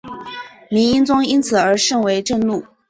[0.71, 2.65] 明英宗因此而甚为震怒。